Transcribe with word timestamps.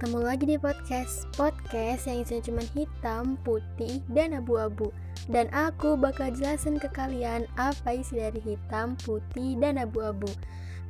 ketemu 0.00 0.24
lagi 0.24 0.44
di 0.48 0.56
podcast. 0.56 1.28
Podcast 1.36 2.08
yang 2.08 2.24
isinya 2.24 2.40
cuma 2.40 2.62
hitam, 2.72 3.36
putih, 3.44 4.00
dan 4.08 4.32
abu-abu. 4.32 4.88
Dan 5.28 5.52
aku 5.52 5.92
bakal 5.92 6.32
jelasin 6.32 6.80
ke 6.80 6.88
kalian 6.88 7.44
apa 7.60 8.00
isi 8.00 8.16
dari 8.16 8.40
hitam, 8.40 8.96
putih, 9.04 9.60
dan 9.60 9.76
abu-abu. 9.76 10.32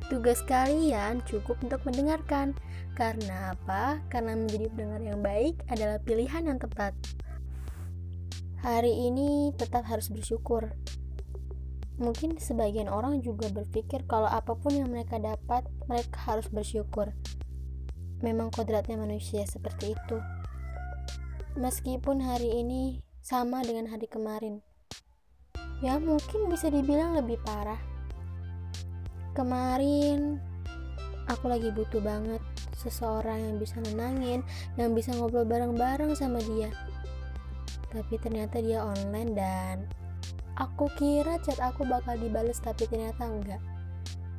Tugas 0.07 0.39
kalian 0.47 1.19
cukup 1.27 1.59
untuk 1.59 1.83
mendengarkan. 1.83 2.55
Karena 2.95 3.51
apa? 3.51 3.99
Karena 4.07 4.31
menjadi 4.31 4.71
pendengar 4.71 5.03
yang 5.03 5.19
baik 5.19 5.59
adalah 5.67 5.99
pilihan 5.99 6.47
yang 6.47 6.63
tepat. 6.63 6.95
Hari 8.63 9.11
ini 9.11 9.51
tetap 9.59 9.91
harus 9.91 10.07
bersyukur. 10.07 10.71
Mungkin 11.99 12.39
sebagian 12.39 12.87
orang 12.87 13.19
juga 13.19 13.51
berpikir 13.51 14.07
kalau 14.07 14.31
apa 14.31 14.55
pun 14.55 14.71
yang 14.71 14.87
mereka 14.87 15.19
dapat, 15.19 15.67
mereka 15.91 16.31
harus 16.31 16.47
bersyukur 16.47 17.11
memang 18.21 18.53
kodratnya 18.53 18.97
manusia 18.97 19.43
seperti 19.49 19.97
itu. 19.97 20.17
Meskipun 21.57 22.23
hari 22.23 22.63
ini 22.63 23.03
sama 23.19 23.65
dengan 23.65 23.91
hari 23.91 24.07
kemarin, 24.07 24.63
ya 25.83 25.99
mungkin 25.99 26.47
bisa 26.47 26.71
dibilang 26.71 27.17
lebih 27.17 27.41
parah. 27.43 27.81
Kemarin 29.35 30.39
aku 31.27 31.51
lagi 31.51 31.69
butuh 31.73 31.99
banget 31.99 32.39
seseorang 32.77 33.41
yang 33.41 33.57
bisa 33.61 33.77
nenangin, 33.83 34.41
yang 34.79 34.95
bisa 34.95 35.13
ngobrol 35.13 35.45
bareng-bareng 35.45 36.15
sama 36.17 36.39
dia. 36.41 36.71
Tapi 37.91 38.15
ternyata 38.17 38.63
dia 38.63 38.81
online 38.81 39.31
dan 39.35 39.75
aku 40.55 40.87
kira 40.95 41.37
chat 41.43 41.59
aku 41.59 41.83
bakal 41.83 42.15
dibales 42.15 42.57
tapi 42.63 42.87
ternyata 42.87 43.27
enggak. 43.27 43.61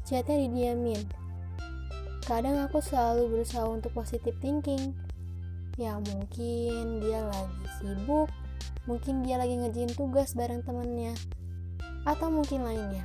Chatnya 0.03 0.49
didiamin 0.49 1.22
Kadang 2.23 2.55
aku 2.63 2.79
selalu 2.79 3.35
berusaha 3.35 3.67
untuk 3.67 3.91
positive 3.99 4.39
thinking. 4.39 4.95
Ya 5.75 5.99
mungkin 5.99 7.03
dia 7.03 7.27
lagi 7.27 7.67
sibuk, 7.81 8.31
mungkin 8.87 9.27
dia 9.27 9.41
lagi 9.41 9.59
ngerjain 9.59 9.91
tugas 9.97 10.37
bareng 10.37 10.63
temennya, 10.63 11.19
atau 12.07 12.29
mungkin 12.31 12.63
lainnya. 12.63 13.03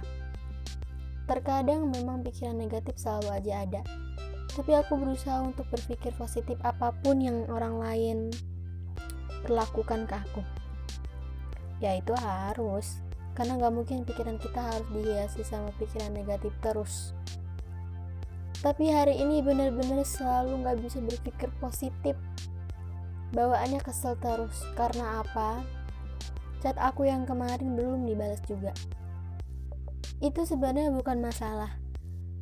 Terkadang 1.25 1.89
memang 1.89 2.21
pikiran 2.21 2.59
negatif 2.59 2.99
selalu 2.99 3.41
aja 3.41 3.53
ada, 3.63 3.81
tapi 4.51 4.75
aku 4.75 4.99
berusaha 4.99 5.41
untuk 5.41 5.65
berpikir 5.71 6.11
positif 6.19 6.59
apa 6.61 6.91
pun 7.01 7.23
yang 7.23 7.47
orang 7.49 7.79
lain 7.79 8.17
perlakukan 9.47 10.05
ke 10.05 10.15
aku. 10.15 10.41
Ya 11.79 11.95
itu 11.95 12.11
harus, 12.19 12.99
karena 13.31 13.55
gak 13.57 13.73
mungkin 13.73 14.03
pikiran 14.03 14.37
kita 14.43 14.59
harus 14.59 14.87
dihiasi 14.91 15.41
sama 15.47 15.71
pikiran 15.79 16.11
negatif 16.11 16.51
terus 16.59 17.15
tapi 18.65 18.89
hari 18.89 19.21
ini 19.21 19.45
benar-benar 19.45 20.01
selalu 20.01 20.65
nggak 20.65 20.77
bisa 20.81 20.97
berpikir 21.01 21.49
positif. 21.61 22.17
Bawaannya 23.35 23.83
kesel 23.83 24.17
terus. 24.17 24.65
Karena 24.73 25.21
apa? 25.21 25.61
Chat 26.63 26.73
aku 26.81 27.05
yang 27.05 27.27
kemarin 27.29 27.77
belum 27.77 28.09
dibalas 28.09 28.41
juga. 28.49 28.73
Itu 30.17 30.47
sebenarnya 30.49 30.89
bukan 30.89 31.21
masalah. 31.21 31.77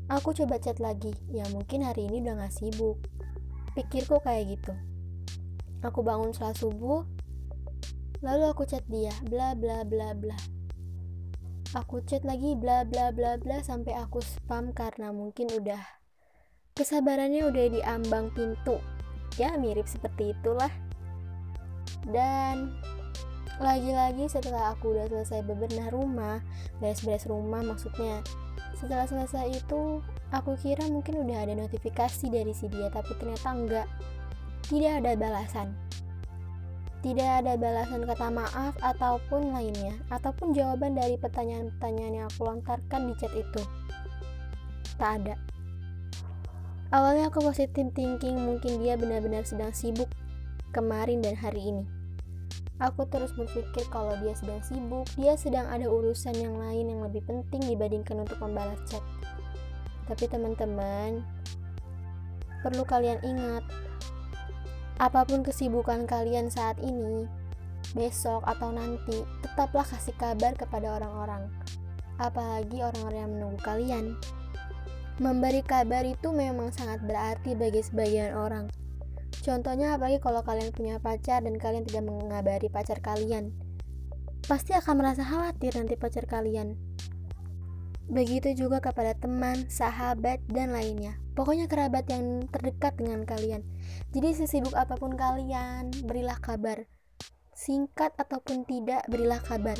Aku 0.07 0.31
coba 0.31 0.61
chat 0.61 0.79
lagi. 0.79 1.11
Ya 1.33 1.43
mungkin 1.51 1.83
hari 1.83 2.07
ini 2.07 2.23
udah 2.23 2.47
gak 2.47 2.53
sibuk. 2.53 3.01
Pikirku 3.75 4.21
kayak 4.23 4.55
gitu. 4.55 4.73
Aku 5.83 5.99
bangun 5.99 6.31
setelah 6.31 6.55
subuh 6.55 7.03
lalu 8.23 8.49
aku 8.49 8.65
chat 8.65 8.81
dia 8.89 9.13
bla 9.27 9.53
bla 9.53 9.85
bla 9.85 10.15
bla. 10.15 10.37
Aku 11.75 11.99
chat 12.07 12.23
lagi 12.23 12.55
bla 12.55 12.87
bla 12.87 13.11
bla 13.11 13.35
bla 13.35 13.59
sampai 13.61 13.93
aku 13.99 14.23
spam 14.23 14.71
karena 14.71 15.11
mungkin 15.11 15.51
udah 15.51 16.04
kesabarannya 16.75 17.47
udah 17.47 17.65
di 17.71 17.79
ambang 17.87 18.27
pintu. 18.35 18.83
Ya 19.39 19.55
mirip 19.55 19.87
seperti 19.87 20.35
itulah. 20.35 20.67
Dan 22.03 22.75
lagi-lagi 23.63 24.27
setelah 24.27 24.75
aku 24.75 24.91
udah 24.91 25.07
selesai 25.07 25.47
bebenah 25.47 25.87
rumah 25.95 26.43
beres-beres 26.83 27.23
rumah 27.31 27.63
maksudnya 27.63 28.19
setelah 28.75 29.07
selesai 29.07 29.55
itu 29.55 30.03
aku 30.35 30.59
kira 30.59 30.83
mungkin 30.91 31.23
udah 31.23 31.47
ada 31.47 31.55
notifikasi 31.55 32.27
dari 32.27 32.51
si 32.51 32.67
dia 32.67 32.91
tapi 32.91 33.15
ternyata 33.15 33.55
enggak. 33.55 33.87
Tidak 34.67 34.99
ada 34.99 35.15
balasan. 35.15 35.71
Tidak 36.99 37.29
ada 37.39 37.55
balasan 37.55 38.03
kata 38.03 38.27
maaf 38.27 38.75
ataupun 38.83 39.55
lainnya 39.55 39.95
ataupun 40.11 40.51
jawaban 40.51 40.99
dari 40.99 41.15
pertanyaan-pertanyaan 41.15 42.13
yang 42.19 42.27
aku 42.27 42.51
lontarkan 42.51 43.07
di 43.07 43.13
chat 43.15 43.31
itu. 43.31 43.63
Tak 44.99 45.23
ada 45.23 45.54
Awalnya 46.93 47.33
aku 47.33 47.41
positif 47.41 47.89
thinking 47.97 48.37
mungkin 48.37 48.77
dia 48.77 48.93
benar-benar 48.93 49.41
sedang 49.41 49.73
sibuk 49.73 50.09
kemarin 50.69 51.23
dan 51.23 51.33
hari 51.33 51.73
ini. 51.73 51.85
Aku 52.83 53.07
terus 53.07 53.31
berpikir 53.31 53.87
kalau 53.87 54.11
dia 54.19 54.35
sedang 54.35 54.59
sibuk, 54.59 55.07
dia 55.15 55.39
sedang 55.39 55.63
ada 55.71 55.87
urusan 55.87 56.35
yang 56.35 56.59
lain 56.59 56.91
yang 56.91 57.01
lebih 57.07 57.23
penting 57.23 57.63
dibandingkan 57.63 58.27
untuk 58.27 58.35
membalas 58.43 58.77
chat. 58.83 58.99
Tapi 60.11 60.27
teman-teman, 60.27 61.23
perlu 62.59 62.83
kalian 62.83 63.23
ingat, 63.23 63.63
apa 64.99 65.23
pun 65.23 65.41
kesibukan 65.41 66.03
kalian 66.03 66.51
saat 66.51 66.75
ini, 66.83 67.25
besok 67.95 68.43
atau 68.43 68.75
nanti, 68.75 69.23
tetaplah 69.39 69.87
kasih 69.87 70.13
kabar 70.19 70.51
kepada 70.59 70.99
orang-orang, 70.99 71.47
apalagi 72.19 72.83
orang-orang 72.83 73.19
yang 73.23 73.33
menunggu 73.39 73.61
kalian. 73.63 74.05
Memberi 75.15 75.63
kabar 75.63 76.03
itu 76.03 76.35
memang 76.35 76.75
sangat 76.75 76.99
berarti 77.07 77.55
bagi 77.55 77.79
sebagian 77.79 78.35
orang. 78.35 78.67
Contohnya 79.39 79.95
apalagi 79.95 80.19
kalau 80.19 80.43
kalian 80.43 80.75
punya 80.75 80.99
pacar 80.99 81.39
dan 81.39 81.55
kalian 81.55 81.87
tidak 81.87 82.03
mengabari 82.03 82.67
pacar 82.67 82.99
kalian. 82.99 83.55
Pasti 84.43 84.75
akan 84.75 84.95
merasa 84.99 85.23
khawatir 85.23 85.71
nanti 85.79 85.95
pacar 85.95 86.27
kalian. 86.27 86.75
Begitu 88.11 88.59
juga 88.59 88.83
kepada 88.83 89.15
teman, 89.15 89.65
sahabat, 89.71 90.43
dan 90.51 90.75
lainnya. 90.75 91.17
Pokoknya 91.33 91.71
kerabat 91.71 92.05
yang 92.11 92.45
terdekat 92.51 92.99
dengan 92.99 93.23
kalian. 93.23 93.63
Jadi 94.11 94.35
sesibuk 94.35 94.75
apa 94.75 94.99
pun 94.99 95.15
kalian, 95.15 95.95
berilah 96.05 96.37
kabar. 96.43 96.85
Singkat 97.55 98.13
ataupun 98.19 98.67
tidak, 98.67 99.07
berilah 99.07 99.39
kabar. 99.41 99.79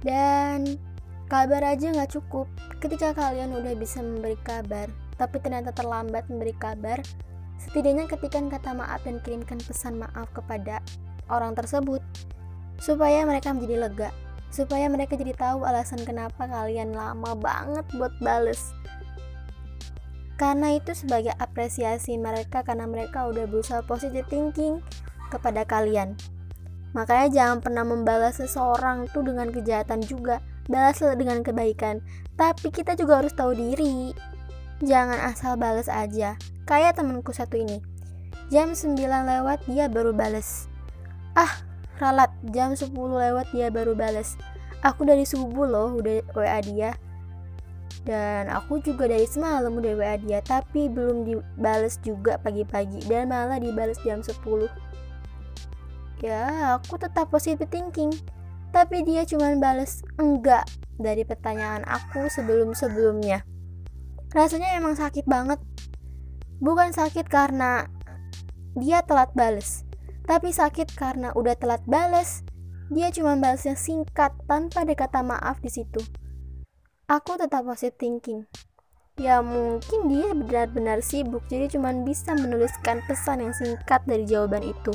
Dan 0.00 0.80
Kabar 1.30 1.62
aja 1.62 1.94
nggak 1.94 2.10
cukup. 2.10 2.50
Ketika 2.82 3.14
kalian 3.14 3.54
udah 3.54 3.78
bisa 3.78 4.02
memberi 4.02 4.34
kabar, 4.42 4.90
tapi 5.14 5.38
ternyata 5.38 5.70
terlambat 5.70 6.26
memberi 6.26 6.50
kabar, 6.58 6.98
setidaknya 7.54 8.10
ketikan 8.10 8.50
kata 8.50 8.74
maaf 8.74 9.06
dan 9.06 9.22
kirimkan 9.22 9.62
pesan 9.62 10.02
maaf 10.02 10.26
kepada 10.34 10.82
orang 11.30 11.54
tersebut 11.54 12.02
supaya 12.82 13.22
mereka 13.22 13.54
menjadi 13.54 13.86
lega, 13.86 14.10
supaya 14.50 14.90
mereka 14.90 15.14
jadi 15.14 15.30
tahu 15.38 15.62
alasan 15.62 16.02
kenapa 16.02 16.50
kalian 16.50 16.98
lama 16.98 17.38
banget 17.38 17.86
buat 17.94 18.10
bales. 18.18 18.74
Karena 20.34 20.74
itu 20.74 20.98
sebagai 20.98 21.30
apresiasi 21.38 22.18
mereka 22.18 22.66
karena 22.66 22.90
mereka 22.90 23.30
udah 23.30 23.46
berusaha 23.46 23.86
positive 23.86 24.26
thinking 24.26 24.82
kepada 25.30 25.62
kalian. 25.62 26.18
Makanya 26.90 27.30
jangan 27.30 27.58
pernah 27.62 27.86
membalas 27.86 28.42
seseorang 28.42 29.06
tuh 29.14 29.22
dengan 29.22 29.54
kejahatan 29.54 30.02
juga 30.02 30.42
balaslah 30.66 31.16
dengan 31.16 31.40
kebaikan. 31.40 32.04
Tapi 32.34 32.68
kita 32.72 32.98
juga 32.98 33.22
harus 33.22 33.32
tahu 33.32 33.56
diri. 33.56 34.12
Jangan 34.80 35.20
asal 35.30 35.60
balas 35.60 35.88
aja. 35.88 36.36
Kayak 36.64 37.00
temanku 37.00 37.32
satu 37.32 37.60
ini. 37.60 37.80
Jam 38.50 38.74
9 38.74 38.96
lewat 38.98 39.64
dia 39.70 39.86
baru 39.86 40.10
balas. 40.10 40.66
Ah, 41.38 41.62
ralat. 42.02 42.32
Jam 42.50 42.74
10 42.74 42.90
lewat 42.92 43.46
dia 43.54 43.70
baru 43.70 43.94
balas. 43.94 44.34
Aku 44.80 45.04
dari 45.04 45.28
subuh 45.28 45.68
loh 45.68 46.00
udah 46.00 46.24
WA 46.32 46.58
dia. 46.64 46.96
Dan 48.00 48.48
aku 48.48 48.80
juga 48.80 49.04
dari 49.12 49.28
semalam 49.28 49.76
udah 49.76 49.92
WA 49.92 50.16
dia 50.16 50.40
Tapi 50.40 50.88
belum 50.88 51.28
dibales 51.28 52.00
juga 52.00 52.40
pagi-pagi 52.40 53.04
Dan 53.04 53.28
malah 53.28 53.60
dibales 53.60 54.00
jam 54.00 54.24
10 54.24 54.40
Ya 56.24 56.80
aku 56.80 56.96
tetap 56.96 57.28
positive 57.28 57.68
thinking 57.68 58.12
tapi 58.70 59.02
dia 59.02 59.26
cuma 59.26 59.50
bales 59.58 60.02
enggak 60.18 60.66
dari 61.00 61.26
pertanyaan 61.26 61.82
aku 61.86 62.30
sebelum-sebelumnya. 62.30 63.42
Rasanya 64.30 64.78
emang 64.78 64.94
sakit 64.94 65.26
banget. 65.26 65.58
Bukan 66.62 66.94
sakit 66.94 67.26
karena 67.26 67.88
dia 68.78 69.02
telat 69.02 69.34
bales, 69.34 69.82
tapi 70.28 70.54
sakit 70.54 70.94
karena 70.94 71.34
udah 71.34 71.58
telat 71.58 71.82
bales. 71.88 72.46
Dia 72.90 73.10
cuma 73.14 73.38
balesnya 73.38 73.78
singkat 73.78 74.34
tanpa 74.50 74.82
ada 74.82 74.94
kata 74.98 75.22
maaf 75.22 75.62
di 75.62 75.70
situ. 75.70 76.02
Aku 77.06 77.38
tetap 77.38 77.62
positive 77.62 77.98
thinking. 77.98 78.46
Ya 79.18 79.42
mungkin 79.42 80.10
dia 80.10 80.34
benar-benar 80.34 80.98
sibuk 81.02 81.46
jadi 81.46 81.70
cuma 81.70 81.94
bisa 81.94 82.34
menuliskan 82.34 83.02
pesan 83.06 83.46
yang 83.46 83.54
singkat 83.54 84.02
dari 84.06 84.26
jawaban 84.26 84.66
itu. 84.66 84.90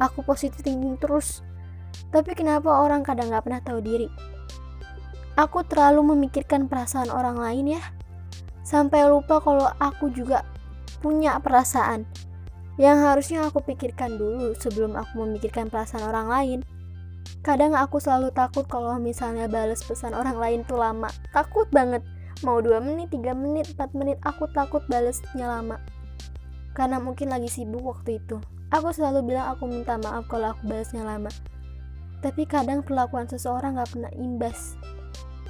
Aku 0.00 0.24
positive 0.24 0.60
thinking 0.64 0.96
terus 1.00 1.44
tapi 2.14 2.32
kenapa 2.32 2.70
orang 2.70 3.02
kadang 3.02 3.32
gak 3.32 3.44
pernah 3.44 3.62
tahu 3.62 3.80
diri? 3.84 4.08
Aku 5.36 5.60
terlalu 5.68 6.16
memikirkan 6.16 6.64
perasaan 6.64 7.12
orang 7.12 7.36
lain 7.36 7.76
ya. 7.76 7.82
Sampai 8.64 9.04
lupa 9.04 9.38
kalau 9.44 9.68
aku 9.78 10.08
juga 10.10 10.42
punya 11.04 11.36
perasaan 11.38 12.08
yang 12.76 13.00
harusnya 13.00 13.48
aku 13.48 13.64
pikirkan 13.64 14.20
dulu 14.20 14.52
sebelum 14.56 15.00
aku 15.00 15.24
memikirkan 15.24 15.72
perasaan 15.72 16.04
orang 16.04 16.28
lain. 16.28 16.58
Kadang 17.40 17.72
aku 17.72 17.96
selalu 17.96 18.34
takut 18.36 18.68
kalau 18.68 19.00
misalnya 19.00 19.48
balas 19.48 19.80
pesan 19.80 20.12
orang 20.12 20.36
lain 20.36 20.60
tuh 20.68 20.76
lama. 20.76 21.08
Takut 21.32 21.64
banget. 21.72 22.04
Mau 22.44 22.60
2 22.60 22.84
menit, 22.84 23.08
3 23.16 23.32
menit, 23.32 23.72
4 23.72 23.96
menit, 23.96 24.20
aku 24.20 24.44
takut 24.52 24.84
balesnya 24.92 25.48
lama. 25.48 25.80
Karena 26.76 27.00
mungkin 27.00 27.32
lagi 27.32 27.48
sibuk 27.48 27.80
waktu 27.80 28.20
itu. 28.20 28.36
Aku 28.68 28.92
selalu 28.92 29.32
bilang 29.32 29.56
aku 29.56 29.64
minta 29.64 29.96
maaf 29.96 30.28
kalau 30.28 30.52
aku 30.52 30.68
balasnya 30.68 31.00
lama. 31.00 31.32
Tapi 32.24 32.48
kadang 32.48 32.80
perlakuan 32.80 33.28
seseorang 33.28 33.76
gak 33.76 33.92
pernah 33.92 34.12
imbas. 34.16 34.76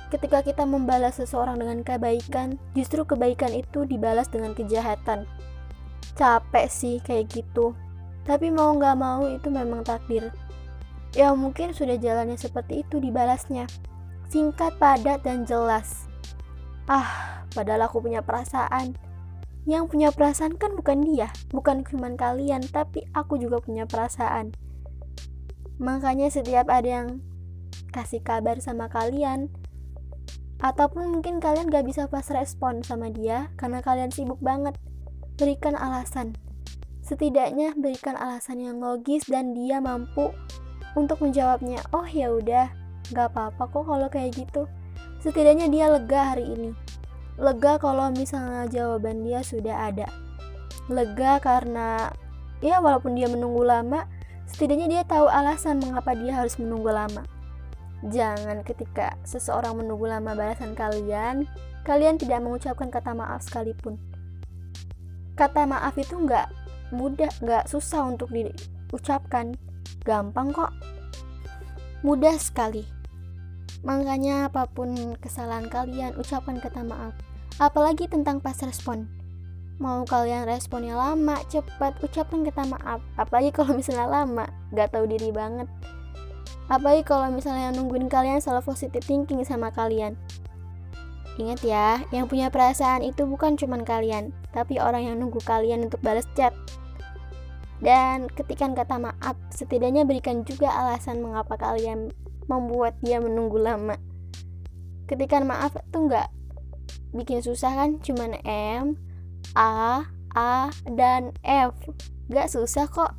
Ketika 0.06 0.38
kita 0.46 0.62
membalas 0.62 1.18
seseorang 1.18 1.58
dengan 1.58 1.82
kebaikan, 1.82 2.62
justru 2.78 3.02
kebaikan 3.02 3.50
itu 3.50 3.82
dibalas 3.82 4.30
dengan 4.30 4.54
kejahatan. 4.54 5.26
Capek 6.14 6.66
sih 6.70 7.02
kayak 7.02 7.26
gitu. 7.34 7.74
Tapi 8.22 8.54
mau 8.54 8.70
nggak 8.74 8.96
mau 8.98 9.26
itu 9.26 9.50
memang 9.50 9.82
takdir. 9.82 10.30
Ya 11.10 11.34
mungkin 11.34 11.74
sudah 11.74 11.98
jalannya 11.98 12.38
seperti 12.38 12.86
itu 12.86 13.02
dibalasnya. 13.02 13.66
Singkat 14.30 14.78
padat 14.78 15.26
dan 15.26 15.42
jelas. 15.42 16.06
Ah 16.86 17.42
padahal 17.50 17.90
aku 17.90 17.98
punya 17.98 18.22
perasaan. 18.22 18.94
Yang 19.66 19.90
punya 19.90 20.14
perasaan 20.14 20.54
kan 20.54 20.78
bukan 20.78 21.02
dia 21.02 21.34
bukan 21.50 21.82
cuma 21.82 22.06
kalian 22.14 22.62
tapi 22.70 23.02
aku 23.10 23.34
juga 23.42 23.58
punya 23.58 23.82
perasaan 23.82 24.54
makanya 25.76 26.32
setiap 26.32 26.68
ada 26.72 27.04
yang 27.04 27.08
kasih 27.92 28.20
kabar 28.24 28.60
sama 28.60 28.88
kalian 28.88 29.52
ataupun 30.60 31.12
mungkin 31.12 31.36
kalian 31.36 31.68
gak 31.68 31.84
bisa 31.84 32.08
pas 32.08 32.24
respon 32.32 32.80
sama 32.80 33.12
dia 33.12 33.52
karena 33.60 33.84
kalian 33.84 34.08
sibuk 34.08 34.40
banget 34.40 34.76
berikan 35.36 35.76
alasan. 35.76 36.32
Setidaknya 37.04 37.76
berikan 37.78 38.18
alasan 38.18 38.58
yang 38.58 38.82
logis 38.82 39.28
dan 39.30 39.54
dia 39.54 39.78
mampu 39.78 40.32
untuk 40.98 41.22
menjawabnya. 41.22 41.78
Oh 41.94 42.08
ya 42.08 42.32
udah, 42.34 42.72
nggak 43.14 43.30
apa-apa 43.30 43.62
kok 43.70 43.84
kalau 43.86 44.08
kayak 44.10 44.34
gitu. 44.34 44.66
Setidaknya 45.22 45.70
dia 45.70 45.86
lega 45.92 46.34
hari 46.34 46.50
ini. 46.50 46.74
Lega 47.36 47.78
kalau 47.78 48.10
misalnya 48.10 48.66
jawaban 48.66 49.22
dia 49.22 49.44
sudah 49.44 49.92
ada. 49.92 50.08
Lega 50.90 51.38
karena 51.38 52.10
ya 52.64 52.80
walaupun 52.80 53.14
dia 53.14 53.28
menunggu 53.30 53.62
lama, 53.62 54.08
setidaknya 54.46 54.86
dia 54.88 55.02
tahu 55.02 55.26
alasan 55.26 55.82
mengapa 55.82 56.14
dia 56.14 56.32
harus 56.34 56.56
menunggu 56.56 56.90
lama. 56.90 57.26
Jangan 58.06 58.62
ketika 58.62 59.18
seseorang 59.26 59.82
menunggu 59.82 60.06
lama 60.06 60.36
balasan 60.36 60.78
kalian, 60.78 61.48
kalian 61.82 62.20
tidak 62.20 62.44
mengucapkan 62.44 62.88
kata 62.92 63.12
maaf 63.16 63.42
sekalipun. 63.42 63.98
Kata 65.34 65.66
maaf 65.66 65.98
itu 65.98 66.14
nggak 66.14 66.48
mudah 66.94 67.28
nggak 67.42 67.66
susah 67.66 68.06
untuk 68.06 68.30
diucapkan. 68.30 69.58
Gampang 70.06 70.54
kok. 70.54 70.70
Mudah 72.06 72.38
sekali. 72.38 72.86
Makanya 73.82 74.46
apa 74.50 74.70
pun 74.70 75.18
kesalahan 75.18 75.66
kalian 75.66 76.14
ucapkan 76.14 76.62
kata 76.62 76.86
maaf. 76.86 77.12
Apalagi 77.58 78.06
tentang 78.06 78.38
pas 78.38 78.56
respon 78.62 79.15
mau 79.76 80.04
kalian 80.08 80.48
responnya 80.48 80.96
lama 80.96 81.36
cepat 81.52 82.00
ucapkan 82.00 82.44
kata 82.48 82.64
maaf 82.72 83.04
apalagi 83.20 83.52
kalau 83.52 83.76
misalnya 83.76 84.08
lama 84.08 84.48
nggak 84.72 84.88
tahu 84.92 85.04
diri 85.04 85.28
banget 85.28 85.68
apalagi 86.72 87.04
kalau 87.04 87.28
misalnya 87.28 87.76
nungguin 87.76 88.08
kalian 88.08 88.40
selalu 88.40 88.72
positive 88.72 89.04
thinking 89.04 89.44
sama 89.44 89.68
kalian 89.68 90.16
Ingat 91.36 91.60
ya, 91.60 92.00
yang 92.16 92.32
punya 92.32 92.48
perasaan 92.48 93.04
itu 93.04 93.28
bukan 93.28 93.60
cuma 93.60 93.76
kalian, 93.84 94.32
tapi 94.56 94.80
orang 94.80 95.04
yang 95.04 95.16
nunggu 95.20 95.36
kalian 95.44 95.84
untuk 95.84 96.00
balas 96.00 96.24
chat. 96.32 96.56
Dan 97.76 98.32
ketikan 98.32 98.72
kata 98.72 98.96
maaf, 98.96 99.36
setidaknya 99.52 100.08
berikan 100.08 100.48
juga 100.48 100.72
alasan 100.72 101.20
mengapa 101.20 101.60
kalian 101.60 102.08
membuat 102.48 102.96
dia 103.04 103.20
menunggu 103.20 103.60
lama. 103.60 104.00
Ketikan 105.04 105.44
maaf 105.44 105.76
itu 105.76 106.08
nggak 106.08 106.32
bikin 107.12 107.44
susah 107.44 107.84
kan, 107.84 108.00
cuman 108.00 108.40
M, 108.48 108.96
A, 109.54 110.08
A, 110.34 110.72
dan 110.88 111.36
F. 111.46 111.76
Gak 112.32 112.50
susah 112.50 112.90
kok. 112.90 113.14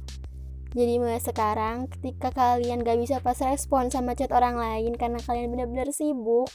Jadi 0.76 1.00
mulai 1.00 1.24
sekarang, 1.24 1.88
ketika 1.88 2.36
kalian 2.36 2.84
gak 2.84 3.00
bisa 3.00 3.24
pas 3.24 3.40
respon 3.40 3.88
sama 3.88 4.18
chat 4.18 4.34
orang 4.36 4.60
lain 4.60 4.98
karena 5.00 5.24
kalian 5.24 5.48
benar-benar 5.54 5.90
sibuk, 5.96 6.52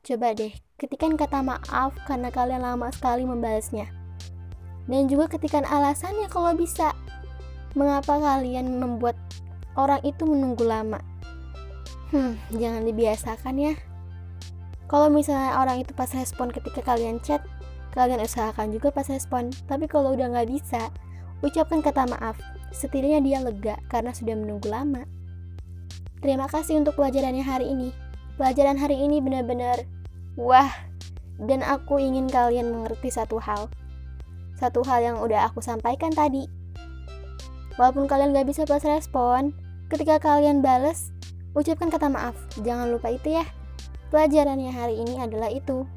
Coba 0.00 0.32
deh, 0.32 0.56
ketikan 0.80 1.12
kata 1.12 1.44
maaf 1.44 1.92
karena 2.08 2.32
kalian 2.32 2.64
lama 2.64 2.88
sekali 2.88 3.28
membalasnya. 3.28 3.92
Dan 4.88 5.12
juga 5.12 5.28
ketikan 5.28 5.68
alasannya 5.68 6.24
kalau 6.32 6.56
bisa. 6.56 6.96
Mengapa 7.76 8.16
kalian 8.16 8.80
membuat 8.80 9.14
orang 9.76 10.00
itu 10.00 10.24
menunggu 10.24 10.64
lama? 10.64 11.04
Hmm, 12.10 12.40
jangan 12.56 12.88
dibiasakan 12.88 13.54
ya. 13.60 13.74
Kalau 14.88 15.12
misalnya 15.12 15.60
orang 15.60 15.84
itu 15.84 15.92
pas 15.92 16.08
respon 16.16 16.48
ketika 16.48 16.80
kalian 16.82 17.20
chat, 17.20 17.44
kalian 17.94 18.22
usahakan 18.22 18.70
juga 18.70 18.94
pas 18.94 19.06
respon. 19.06 19.50
Tapi 19.66 19.90
kalau 19.90 20.14
udah 20.14 20.30
nggak 20.30 20.48
bisa, 20.50 20.90
ucapkan 21.42 21.82
kata 21.82 22.06
maaf. 22.06 22.38
Setidaknya 22.70 23.20
dia 23.22 23.38
lega 23.42 23.76
karena 23.90 24.14
sudah 24.14 24.38
menunggu 24.38 24.70
lama. 24.70 25.04
Terima 26.20 26.46
kasih 26.46 26.78
untuk 26.78 27.00
pelajarannya 27.00 27.42
hari 27.42 27.72
ini. 27.72 27.90
Pelajaran 28.36 28.76
hari 28.76 28.96
ini 29.00 29.20
benar-benar 29.24 29.84
wah, 30.36 30.70
dan 31.40 31.64
aku 31.64 31.96
ingin 32.00 32.28
kalian 32.28 32.72
mengerti 32.72 33.08
satu 33.08 33.40
hal. 33.40 33.72
Satu 34.60 34.84
hal 34.84 35.00
yang 35.00 35.16
udah 35.20 35.48
aku 35.48 35.64
sampaikan 35.64 36.12
tadi. 36.12 36.44
Walaupun 37.80 38.04
kalian 38.04 38.36
gak 38.36 38.44
bisa 38.44 38.68
balas 38.68 38.84
respon, 38.84 39.56
ketika 39.88 40.20
kalian 40.20 40.60
bales, 40.60 41.08
ucapkan 41.56 41.88
kata 41.88 42.12
maaf. 42.12 42.36
Jangan 42.60 42.92
lupa 42.92 43.08
itu 43.08 43.40
ya. 43.40 43.44
Pelajarannya 44.12 44.68
hari 44.68 45.00
ini 45.00 45.16
adalah 45.16 45.48
itu. 45.48 45.88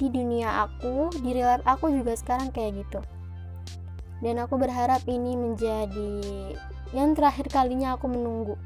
Di 0.00 0.08
dunia 0.08 0.64
aku, 0.64 1.12
di 1.20 1.36
real 1.36 1.60
life 1.60 1.68
aku 1.68 1.92
juga 1.92 2.16
sekarang 2.16 2.48
kayak 2.56 2.80
gitu. 2.80 3.04
Dan 4.24 4.40
aku 4.40 4.56
berharap 4.56 5.04
ini 5.04 5.36
menjadi 5.36 6.56
yang 6.96 7.12
terakhir 7.12 7.52
kalinya 7.52 8.00
aku 8.00 8.08
menunggu. 8.08 8.56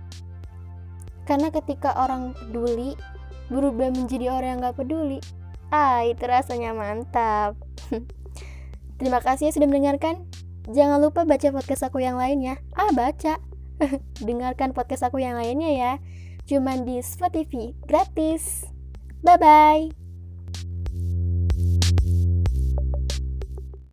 Karena 1.27 1.51
ketika 1.51 1.99
orang 1.99 2.39
peduli, 2.39 2.95
berubah 3.51 3.91
menjadi 3.91 4.31
orang 4.31 4.49
yang 4.57 4.59
gak 4.63 4.79
peduli. 4.79 5.19
Ah, 5.75 6.07
itu 6.07 6.23
rasanya 6.23 6.71
mantap. 6.71 7.59
Terima 8.99 9.19
kasih 9.19 9.51
ya 9.51 9.53
sudah 9.59 9.67
mendengarkan. 9.67 10.29
Jangan 10.71 11.03
lupa 11.03 11.27
baca 11.27 11.51
podcast 11.51 11.83
aku 11.91 12.01
yang 12.01 12.17
lainnya. 12.17 12.63
Ah, 12.79 12.95
baca. 12.95 13.43
Dengarkan 14.27 14.73
podcast 14.73 15.05
aku 15.05 15.19
yang 15.19 15.35
lainnya 15.35 15.71
ya. 15.75 15.93
Cuman 16.47 16.87
di 16.87 17.01
Spotify, 17.01 17.73
gratis. 17.89 18.69
Bye-bye. 19.25 20.04